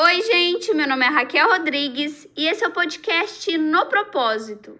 [0.00, 4.78] Oi, gente, meu nome é Raquel Rodrigues e esse é o podcast No Propósito.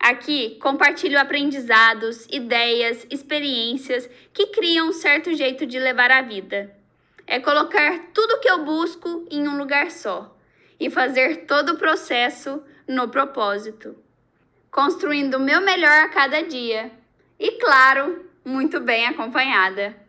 [0.00, 6.74] Aqui compartilho aprendizados, ideias, experiências que criam um certo jeito de levar a vida.
[7.24, 10.36] É colocar tudo que eu busco em um lugar só
[10.80, 13.94] e fazer todo o processo no propósito,
[14.72, 16.90] construindo o meu melhor a cada dia
[17.38, 20.07] e, claro, muito bem acompanhada.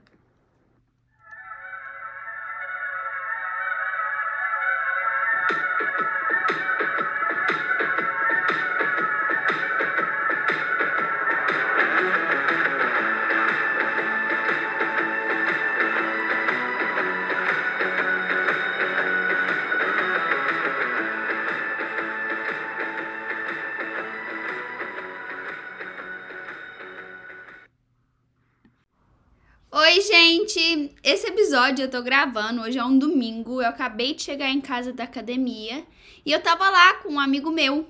[31.69, 35.03] Episódio eu tô gravando, hoje é um domingo, eu acabei de chegar em casa da
[35.03, 35.85] academia
[36.25, 37.87] e eu tava lá com um amigo meu.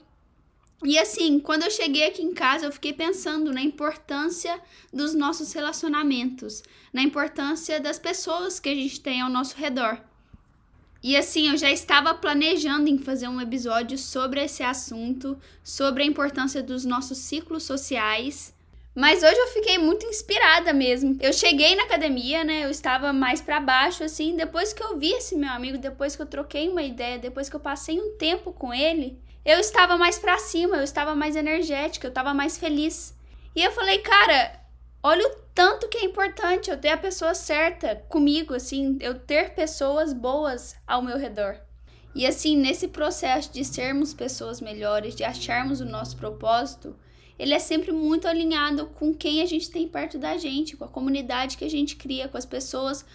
[0.83, 4.59] E assim, quando eu cheguei aqui em casa, eu fiquei pensando na importância
[4.91, 9.97] dos nossos relacionamentos, na importância das pessoas que a gente tem ao nosso redor.
[11.01, 16.05] E assim, eu já estava planejando em fazer um episódio sobre esse assunto, sobre a
[16.05, 18.53] importância dos nossos ciclos sociais
[18.95, 21.17] mas hoje eu fiquei muito inspirada mesmo.
[21.21, 22.65] Eu cheguei na academia, né?
[22.65, 26.21] Eu estava mais para baixo assim, depois que eu vi esse meu amigo, depois que
[26.21, 30.19] eu troquei uma ideia, depois que eu passei um tempo com ele, eu estava mais
[30.19, 33.15] para cima, eu estava mais energética, eu estava mais feliz.
[33.55, 34.59] E eu falei, cara,
[35.01, 39.53] olha o tanto que é importante eu ter a pessoa certa comigo, assim, eu ter
[39.53, 41.59] pessoas boas ao meu redor.
[42.15, 46.95] E assim, nesse processo de sermos pessoas melhores, de acharmos o nosso propósito,
[47.39, 50.89] ele é sempre muito alinhado com quem a gente tem perto da gente, com a
[50.89, 53.05] comunidade que a gente cria, com as pessoas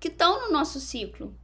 [0.00, 1.34] que estão no nosso ciclo.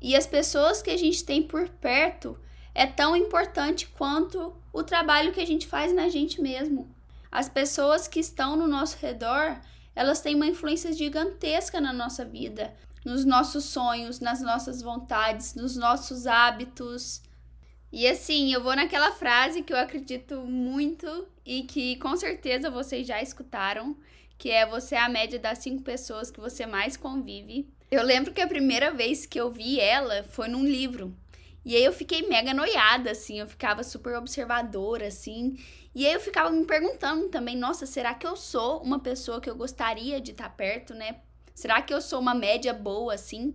[0.00, 2.38] E as pessoas que a gente tem por perto
[2.72, 6.88] é tão importante quanto o trabalho que a gente faz na gente mesmo.
[7.30, 9.60] As pessoas que estão no nosso redor,
[9.96, 12.72] elas têm uma influência gigantesca na nossa vida,
[13.04, 17.20] nos nossos sonhos, nas nossas vontades, nos nossos hábitos.
[17.90, 23.06] E assim, eu vou naquela frase que eu acredito muito e que com certeza vocês
[23.06, 23.96] já escutaram,
[24.36, 27.66] que é você é a média das cinco pessoas que você mais convive.
[27.90, 31.16] Eu lembro que a primeira vez que eu vi ela foi num livro.
[31.64, 35.58] E aí eu fiquei mega noiada, assim, eu ficava super observadora, assim.
[35.94, 39.50] E aí eu ficava me perguntando também, nossa, será que eu sou uma pessoa que
[39.50, 41.16] eu gostaria de estar perto, né?
[41.54, 43.54] Será que eu sou uma média boa, assim?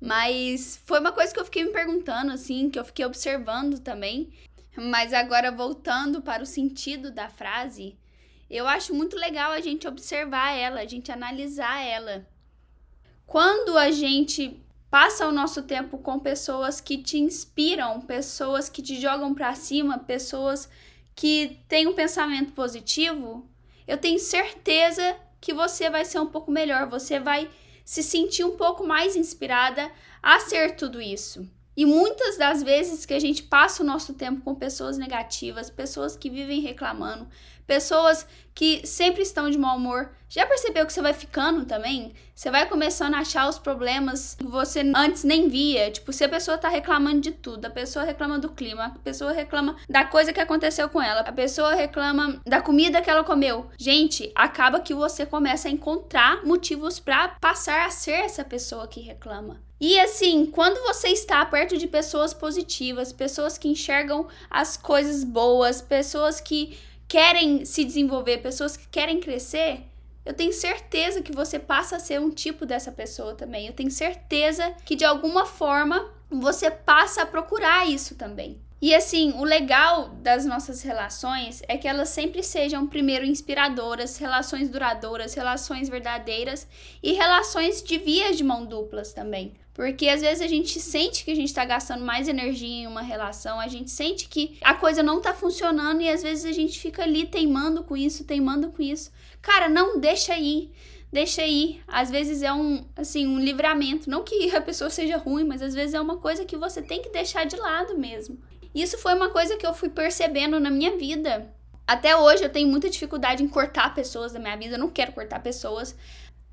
[0.00, 4.32] Mas foi uma coisa que eu fiquei me perguntando, assim, que eu fiquei observando também.
[4.76, 7.96] Mas agora voltando para o sentido da frase,
[8.48, 12.26] eu acho muito legal a gente observar ela, a gente analisar ela.
[13.26, 19.00] Quando a gente passa o nosso tempo com pessoas que te inspiram, pessoas que te
[19.00, 20.68] jogam para cima, pessoas
[21.14, 23.48] que têm um pensamento positivo,
[23.86, 27.50] eu tenho certeza que você vai ser um pouco melhor, você vai
[27.86, 29.88] se sentir um pouco mais inspirada
[30.20, 31.48] a ser tudo isso.
[31.76, 36.16] E muitas das vezes que a gente passa o nosso tempo com pessoas negativas, pessoas
[36.16, 37.28] que vivem reclamando,
[37.64, 38.26] pessoas
[38.56, 40.08] que sempre estão de mau humor.
[40.30, 42.14] Já percebeu que você vai ficando também?
[42.34, 45.90] Você vai começando a achar os problemas que você antes nem via.
[45.90, 49.30] Tipo, se a pessoa tá reclamando de tudo, a pessoa reclama do clima, a pessoa
[49.30, 53.66] reclama da coisa que aconteceu com ela, a pessoa reclama da comida que ela comeu.
[53.76, 59.00] Gente, acaba que você começa a encontrar motivos para passar a ser essa pessoa que
[59.00, 59.60] reclama.
[59.78, 65.82] E assim, quando você está perto de pessoas positivas, pessoas que enxergam as coisas boas,
[65.82, 66.78] pessoas que
[67.08, 69.84] querem se desenvolver, pessoas que querem crescer,
[70.26, 73.68] eu tenho certeza que você passa a ser um tipo dessa pessoa também.
[73.68, 78.60] Eu tenho certeza que de alguma forma você passa a procurar isso também.
[78.82, 84.68] E assim, o legal das nossas relações é que elas sempre sejam primeiro inspiradoras, relações
[84.68, 86.66] duradouras, relações verdadeiras
[87.02, 89.54] e relações de vias de mão duplas também.
[89.76, 93.02] Porque às vezes a gente sente que a gente tá gastando mais energia em uma
[93.02, 96.80] relação, a gente sente que a coisa não tá funcionando e às vezes a gente
[96.80, 99.12] fica ali teimando com isso, teimando com isso.
[99.42, 100.72] Cara, não deixa aí.
[101.12, 101.82] Deixa aí.
[101.86, 104.08] Às vezes é um, assim, um livramento.
[104.08, 107.02] Não que a pessoa seja ruim, mas às vezes é uma coisa que você tem
[107.02, 108.38] que deixar de lado mesmo.
[108.74, 111.54] Isso foi uma coisa que eu fui percebendo na minha vida.
[111.86, 115.12] Até hoje eu tenho muita dificuldade em cortar pessoas da minha vida, eu não quero
[115.12, 115.94] cortar pessoas,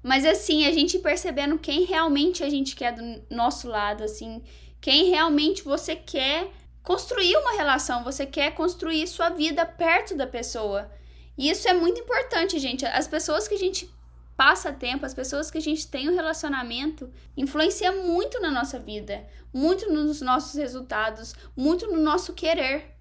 [0.03, 4.43] mas assim, a gente percebendo quem realmente a gente quer do nosso lado, assim,
[4.81, 6.51] quem realmente você quer
[6.83, 10.91] construir uma relação, você quer construir sua vida perto da pessoa.
[11.37, 12.85] E isso é muito importante, gente.
[12.85, 13.89] As pessoas que a gente
[14.35, 19.25] passa tempo, as pessoas que a gente tem um relacionamento, influencia muito na nossa vida,
[19.53, 22.93] muito nos nossos resultados, muito no nosso querer.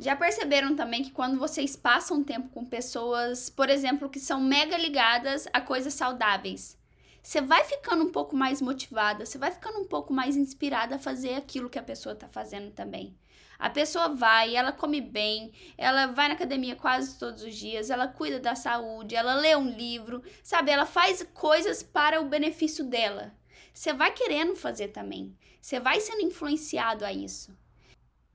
[0.00, 4.78] Já perceberam também que quando vocês passam tempo com pessoas, por exemplo, que são mega
[4.78, 6.78] ligadas a coisas saudáveis,
[7.20, 11.00] você vai ficando um pouco mais motivada, você vai ficando um pouco mais inspirada a
[11.00, 13.18] fazer aquilo que a pessoa está fazendo também.
[13.58, 18.06] A pessoa vai, ela come bem, ela vai na academia quase todos os dias, ela
[18.06, 20.70] cuida da saúde, ela lê um livro, sabe?
[20.70, 23.34] Ela faz coisas para o benefício dela.
[23.74, 25.36] Você vai querendo fazer também.
[25.60, 27.52] Você vai sendo influenciado a isso.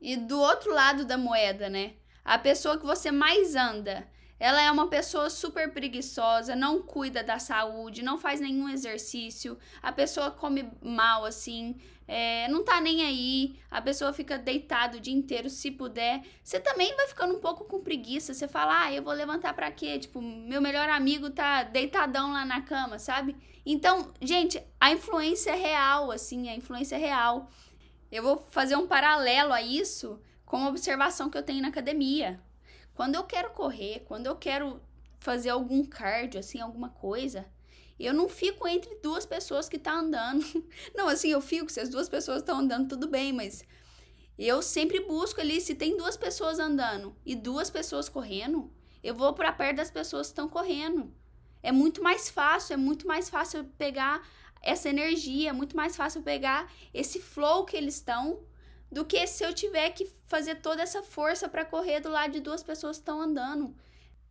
[0.03, 1.93] E do outro lado da moeda, né?
[2.25, 4.05] A pessoa que você mais anda,
[4.37, 9.93] ela é uma pessoa super preguiçosa, não cuida da saúde, não faz nenhum exercício, a
[9.93, 15.13] pessoa come mal assim, é, não tá nem aí, a pessoa fica deitada o dia
[15.13, 16.21] inteiro, se puder.
[16.43, 18.33] Você também vai ficando um pouco com preguiça.
[18.33, 19.97] Você fala, ah, eu vou levantar pra quê?
[19.97, 23.37] Tipo, meu melhor amigo tá deitadão lá na cama, sabe?
[23.65, 27.49] Então, gente, a influência é real, assim, a influência é real.
[28.13, 32.39] Eu vou fazer um paralelo a isso com a observação que eu tenho na academia.
[32.93, 34.79] Quando eu quero correr, quando eu quero
[35.17, 37.43] fazer algum cardio, assim, alguma coisa,
[37.99, 40.45] eu não fico entre duas pessoas que tá andando.
[40.93, 43.63] Não, assim, eu fico, se as duas pessoas estão andando, tudo bem, mas
[44.37, 48.71] eu sempre busco ali, se tem duas pessoas andando e duas pessoas correndo,
[49.03, 51.11] eu vou para perto das pessoas que estão correndo.
[51.63, 54.21] É muito mais fácil, é muito mais fácil pegar
[54.63, 58.39] essa energia, é muito mais fácil pegar esse flow que eles estão
[58.89, 62.39] do que se eu tiver que fazer toda essa força para correr do lado de
[62.39, 63.75] duas pessoas que estão andando.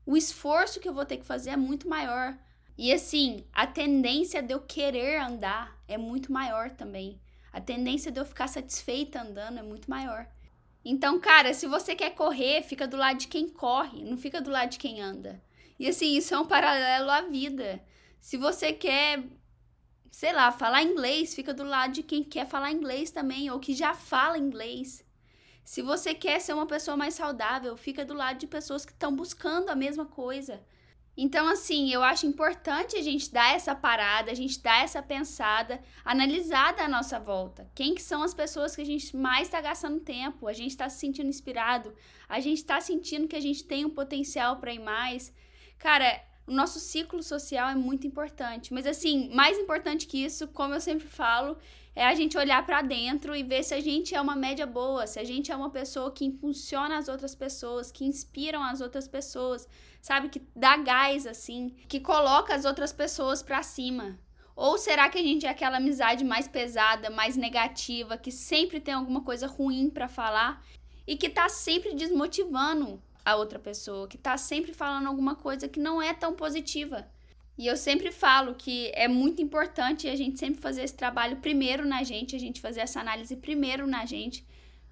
[0.06, 2.36] O esforço que eu vou ter que fazer é muito maior.
[2.78, 7.20] E assim, a tendência de eu querer andar é muito maior também.
[7.52, 10.26] A tendência de eu ficar satisfeita andando é muito maior.
[10.84, 14.50] Então, cara, se você quer correr, fica do lado de quem corre, não fica do
[14.50, 15.40] lado de quem anda.
[15.78, 17.82] E assim, isso é um paralelo à vida.
[18.20, 19.22] Se você quer,
[20.12, 23.74] sei lá, falar inglês, fica do lado de quem quer falar inglês também, ou que
[23.74, 25.02] já fala inglês.
[25.64, 29.16] Se você quer ser uma pessoa mais saudável, fica do lado de pessoas que estão
[29.16, 30.62] buscando a mesma coisa.
[31.16, 35.82] Então, assim, eu acho importante a gente dar essa parada, a gente dar essa pensada,
[36.04, 37.70] analisar da nossa volta.
[37.74, 40.46] Quem que são as pessoas que a gente mais está gastando tempo?
[40.46, 41.94] A gente está se sentindo inspirado?
[42.28, 45.34] A gente está sentindo que a gente tem um potencial para ir mais?
[45.78, 48.74] Cara, o nosso ciclo social é muito importante.
[48.74, 51.56] Mas, assim, mais importante que isso, como eu sempre falo,
[51.94, 55.06] é a gente olhar para dentro e ver se a gente é uma média boa,
[55.06, 59.06] se a gente é uma pessoa que impulsiona as outras pessoas, que inspiram as outras
[59.06, 59.68] pessoas,
[60.00, 60.28] sabe?
[60.28, 64.18] Que dá gás, assim, que coloca as outras pessoas para cima.
[64.56, 68.94] Ou será que a gente é aquela amizade mais pesada, mais negativa, que sempre tem
[68.94, 70.62] alguma coisa ruim para falar
[71.06, 75.80] e que tá sempre desmotivando a outra pessoa, que tá sempre falando alguma coisa que
[75.80, 77.06] não é tão positiva?
[77.56, 81.84] E eu sempre falo que é muito importante a gente sempre fazer esse trabalho primeiro
[81.84, 84.44] na gente, a gente fazer essa análise primeiro na gente,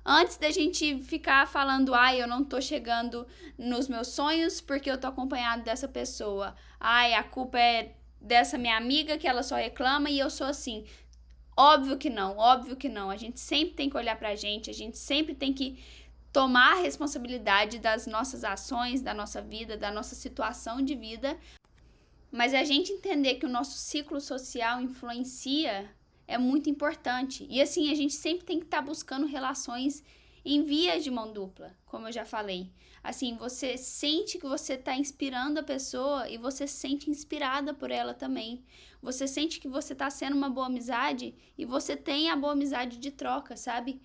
[0.05, 4.99] antes da gente ficar falando, ai, eu não tô chegando nos meus sonhos porque eu
[4.99, 6.55] tô acompanhado dessa pessoa.
[6.79, 10.85] Ai, a culpa é dessa minha amiga que ela só reclama e eu sou assim.
[11.57, 13.11] Óbvio que não, óbvio que não.
[13.11, 15.83] A gente sempre tem que olhar pra gente, a gente sempre tem que
[16.33, 21.37] tomar a responsabilidade das nossas ações, da nossa vida, da nossa situação de vida
[22.31, 25.91] mas a gente entender que o nosso ciclo social influencia
[26.29, 27.45] é muito importante.
[27.51, 30.05] E assim, a gente sempre tem que estar tá buscando relações
[30.45, 32.73] em via de mão dupla, como eu já falei.
[33.03, 37.91] Assim, você sente que você está inspirando a pessoa e você se sente inspirada por
[37.91, 38.63] ela também.
[39.03, 42.99] Você sente que você está sendo uma boa amizade e você tem a boa amizade
[42.99, 44.01] de troca, sabe?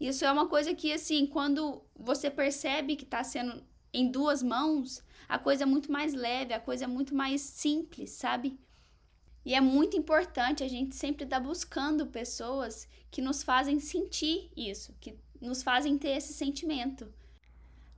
[0.00, 5.04] Isso é uma coisa que, assim, quando você percebe que está sendo em duas mãos,
[5.28, 8.58] a coisa é muito mais leve, a coisa é muito mais simples, sabe?
[9.44, 14.50] E é muito importante a gente sempre estar tá buscando pessoas que nos fazem sentir
[14.56, 17.12] isso, que nos fazem ter esse sentimento.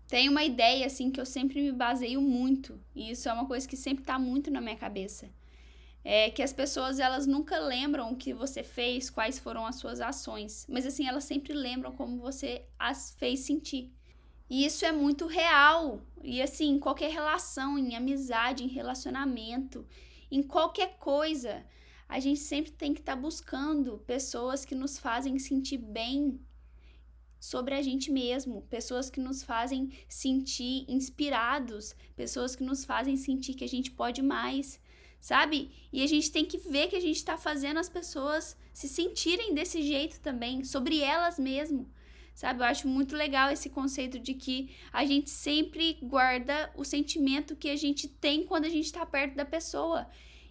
[0.09, 3.67] Tem uma ideia assim que eu sempre me baseio muito, e isso é uma coisa
[3.67, 5.31] que sempre está muito na minha cabeça.
[6.05, 10.01] É que as pessoas elas nunca lembram o que você fez, quais foram as suas
[10.01, 13.93] ações, mas assim elas sempre lembram como você as fez sentir.
[14.51, 16.03] E isso é muito real.
[16.23, 19.87] E assim, qualquer relação, em amizade, em relacionamento,
[20.31, 21.65] em qualquer coisa,
[22.09, 26.39] a gente sempre tem que estar tá buscando pessoas que nos fazem sentir bem
[27.41, 33.55] sobre a gente mesmo, pessoas que nos fazem sentir inspirados, pessoas que nos fazem sentir
[33.55, 34.79] que a gente pode mais,
[35.23, 35.71] sabe?
[35.91, 39.55] E a gente tem que ver que a gente está fazendo as pessoas se sentirem
[39.55, 41.89] desse jeito também, sobre elas mesmo
[42.35, 42.61] sabe?
[42.61, 47.69] Eu acho muito legal esse conceito de que a gente sempre guarda o sentimento que
[47.69, 50.09] a gente tem quando a gente está perto da pessoa.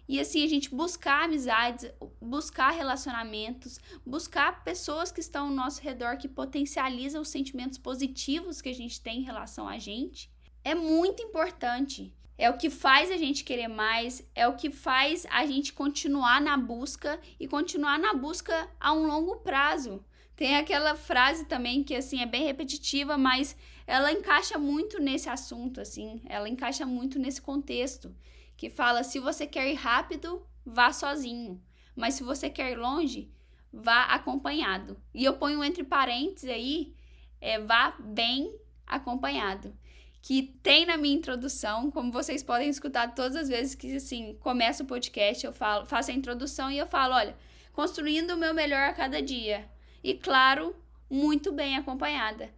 [0.08, 6.18] E assim, a gente buscar amizades, buscar relacionamentos, buscar pessoas que estão ao nosso redor
[6.18, 10.30] que potencializam os sentimentos positivos que a gente tem em relação a gente,
[10.64, 12.14] é muito importante.
[12.38, 16.40] É o que faz a gente querer mais, é o que faz a gente continuar
[16.40, 20.04] na busca e continuar na busca a um longo prazo.
[20.34, 25.80] Tem aquela frase também que assim é bem repetitiva, mas ela encaixa muito nesse assunto
[25.80, 28.14] assim, ela encaixa muito nesse contexto,
[28.56, 31.62] que fala se você quer ir rápido, vá sozinho,
[31.94, 33.30] mas se você quer ir longe,
[33.70, 34.96] vá acompanhado.
[35.14, 36.94] E eu ponho entre parênteses aí,
[37.40, 39.76] é, vá bem acompanhado
[40.22, 44.84] que tem na minha introdução, como vocês podem escutar todas as vezes que assim começa
[44.84, 47.36] o podcast, eu falo, faço a introdução e eu falo, olha,
[47.72, 49.68] construindo o meu melhor a cada dia.
[50.02, 50.76] E claro,
[51.10, 52.54] muito bem acompanhada.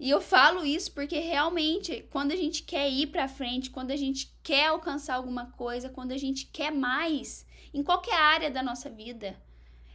[0.00, 3.96] E eu falo isso porque realmente, quando a gente quer ir para frente, quando a
[3.96, 8.88] gente quer alcançar alguma coisa, quando a gente quer mais em qualquer área da nossa
[8.88, 9.38] vida,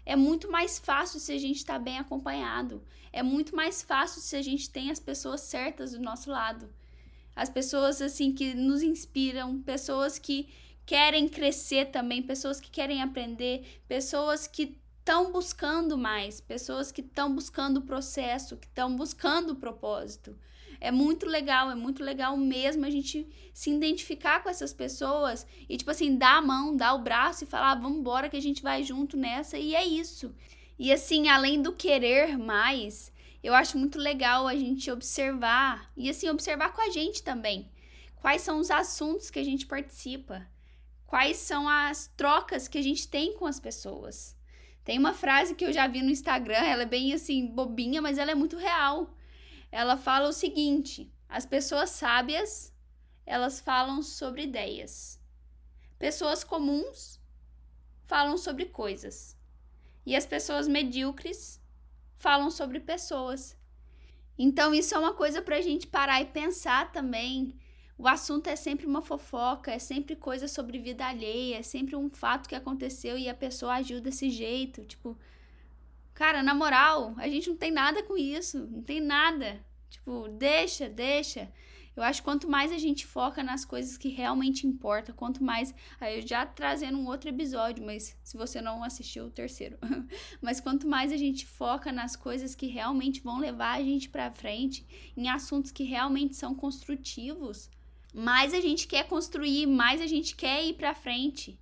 [0.06, 2.84] é muito mais fácil se a gente está bem acompanhado.
[3.12, 6.70] É muito mais fácil se a gente tem as pessoas certas do nosso lado
[7.36, 10.50] as pessoas assim que nos inspiram, pessoas que
[10.86, 17.34] querem crescer também, pessoas que querem aprender, pessoas que estão buscando mais, pessoas que estão
[17.34, 20.38] buscando o processo, que estão buscando o propósito.
[20.82, 25.78] É muito legal, é muito legal mesmo a gente se identificar com essas pessoas e,
[25.78, 28.42] tipo assim, dar a mão, dar o braço e falar, ah, vamos embora que a
[28.42, 30.34] gente vai junto nessa, e é isso.
[30.78, 36.30] E assim, além do querer mais, eu acho muito legal a gente observar e assim
[36.30, 37.72] observar com a gente também.
[38.18, 40.46] Quais são os assuntos que a gente participa?
[41.08, 44.38] Quais são as trocas que a gente tem com as pessoas?
[44.84, 48.18] Tem uma frase que eu já vi no Instagram, ela é bem assim bobinha, mas
[48.18, 49.16] ela é muito real.
[49.72, 52.74] Ela fala o seguinte: as pessoas sábias,
[53.26, 55.20] elas falam sobre ideias.
[55.98, 57.20] Pessoas comuns
[58.06, 59.38] falam sobre coisas.
[60.06, 61.59] E as pessoas medíocres
[62.20, 63.58] falam sobre pessoas.
[64.38, 67.56] Então, isso é uma coisa para a gente parar e pensar também.
[67.98, 72.10] O assunto é sempre uma fofoca, é sempre coisa sobre vida alheia, é sempre um
[72.10, 74.86] fato que aconteceu e a pessoa agiu desse jeito.
[74.86, 75.18] Tipo,
[76.14, 79.60] cara, na moral, a gente não tem nada com isso, não tem nada.
[79.90, 81.52] Tipo, deixa, deixa.
[82.00, 85.76] Eu acho que quanto mais a gente foca nas coisas que realmente importam, quanto mais.
[86.00, 89.78] Aí eu já trazendo um outro episódio, mas se você não assistiu o terceiro.
[90.42, 94.32] mas quanto mais a gente foca nas coisas que realmente vão levar a gente para
[94.32, 94.88] frente,
[95.18, 97.70] em assuntos que realmente são construtivos,
[98.14, 101.60] mais a gente quer construir, mais a gente quer ir para frente.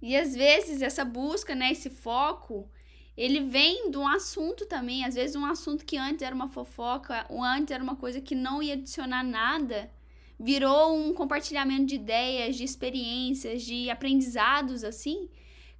[0.00, 2.70] E às vezes essa busca, né, esse foco,
[3.16, 7.26] ele vem de um assunto também, às vezes um assunto que antes era uma fofoca,
[7.28, 9.90] ou antes era uma coisa que não ia adicionar nada,
[10.38, 15.28] virou um compartilhamento de ideias, de experiências, de aprendizados assim.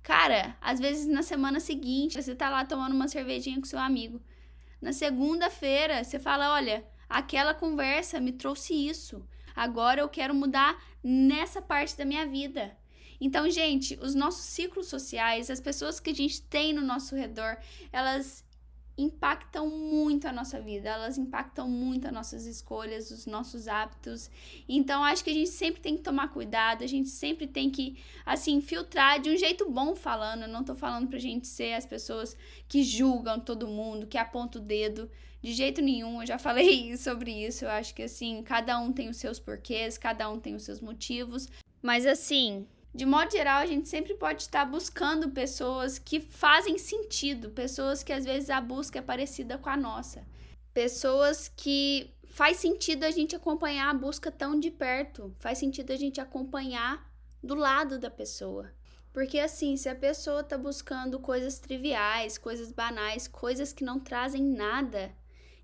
[0.02, 4.20] Cara, às vezes na semana seguinte, você tá lá tomando uma cervejinha com seu amigo.
[4.80, 9.26] Na segunda-feira, você fala: "Olha, aquela conversa me trouxe isso.
[9.54, 12.76] Agora eu quero mudar nessa parte da minha vida.
[13.24, 17.56] Então, gente, os nossos ciclos sociais, as pessoas que a gente tem no nosso redor,
[17.92, 18.44] elas
[18.98, 24.28] impactam muito a nossa vida, elas impactam muito as nossas escolhas, os nossos hábitos.
[24.68, 28.02] Então, acho que a gente sempre tem que tomar cuidado, a gente sempre tem que,
[28.26, 30.42] assim, filtrar de um jeito bom falando.
[30.42, 32.36] Eu não tô falando pra gente ser as pessoas
[32.66, 35.08] que julgam todo mundo, que apontam o dedo.
[35.40, 37.66] De jeito nenhum, eu já falei sobre isso.
[37.66, 40.80] Eu acho que, assim, cada um tem os seus porquês, cada um tem os seus
[40.80, 41.48] motivos.
[41.80, 47.50] Mas, assim, de modo geral, a gente sempre pode estar buscando pessoas que fazem sentido,
[47.50, 50.26] pessoas que às vezes a busca é parecida com a nossa,
[50.74, 55.96] pessoas que faz sentido a gente acompanhar a busca tão de perto, faz sentido a
[55.96, 57.10] gente acompanhar
[57.42, 58.70] do lado da pessoa.
[59.12, 64.42] Porque assim, se a pessoa está buscando coisas triviais, coisas banais, coisas que não trazem
[64.42, 65.14] nada,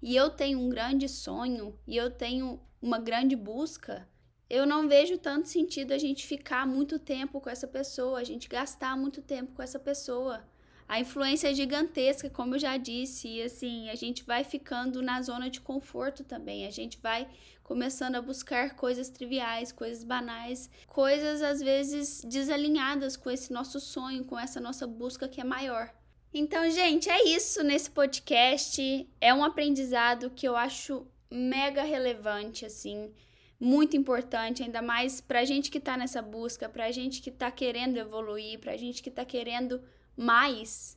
[0.02, 4.06] e eu tenho um grande sonho e eu tenho uma grande busca,
[4.50, 8.48] eu não vejo tanto sentido a gente ficar muito tempo com essa pessoa, a gente
[8.48, 10.42] gastar muito tempo com essa pessoa.
[10.88, 15.20] A influência é gigantesca, como eu já disse, e assim, a gente vai ficando na
[15.20, 16.66] zona de conforto também.
[16.66, 17.28] A gente vai
[17.62, 24.24] começando a buscar coisas triviais, coisas banais, coisas às vezes desalinhadas com esse nosso sonho,
[24.24, 25.92] com essa nossa busca que é maior.
[26.32, 29.06] Então, gente, é isso nesse podcast.
[29.20, 33.12] É um aprendizado que eu acho mega relevante, assim
[33.60, 37.96] muito importante, ainda mais pra gente que tá nessa busca, pra gente que tá querendo
[37.96, 39.82] evoluir, pra gente que tá querendo
[40.16, 40.96] mais.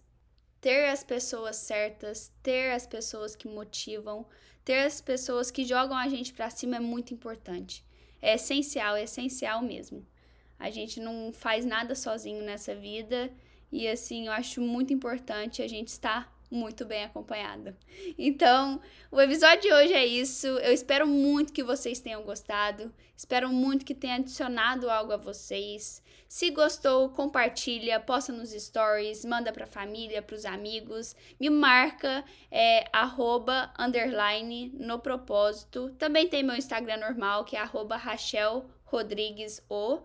[0.60, 4.28] Ter as pessoas certas, ter as pessoas que motivam,
[4.64, 7.84] ter as pessoas que jogam a gente para cima é muito importante.
[8.22, 10.06] É essencial, é essencial mesmo.
[10.60, 13.34] A gente não faz nada sozinho nessa vida
[13.72, 17.76] e assim, eu acho muito importante a gente estar muito bem acompanhada.
[18.18, 20.48] Então, o episódio de hoje é isso.
[20.48, 22.94] Eu espero muito que vocês tenham gostado.
[23.16, 26.04] Espero muito que tenha adicionado algo a vocês.
[26.28, 31.16] Se gostou, compartilha, posta nos stories, manda pra família, pros amigos.
[31.40, 35.90] Me marca, é arroba, underline, no propósito.
[35.98, 40.00] Também tem meu Instagram normal, que é arroba Rachel Rodrigues O.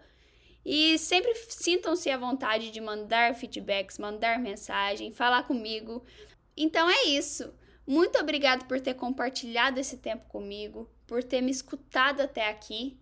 [0.64, 6.04] E sempre sintam-se à vontade de mandar feedbacks, mandar mensagem, falar comigo.
[6.56, 7.52] Então é isso.
[7.86, 12.98] Muito obrigado por ter compartilhado esse tempo comigo, por ter me escutado até aqui.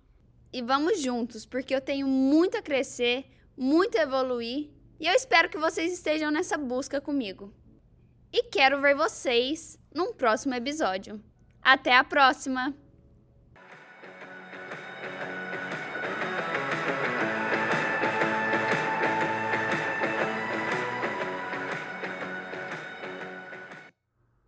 [0.53, 4.71] E vamos juntos, porque eu tenho muito a crescer, muito a evoluir,
[5.01, 7.53] e eu espero que vocês estejam nessa busca comigo.
[8.33, 11.23] E quero ver vocês num próximo episódio.
[11.63, 12.84] Até a próxima!